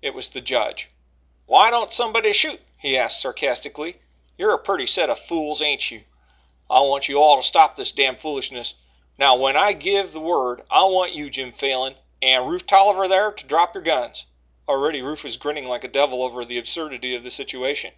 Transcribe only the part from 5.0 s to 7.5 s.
o' fools, ain't you? I want you all to